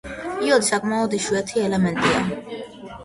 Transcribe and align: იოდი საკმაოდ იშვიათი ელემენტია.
იოდი 0.45 0.67
საკმაოდ 0.69 1.13
იშვიათი 1.17 1.61
ელემენტია. 1.67 2.27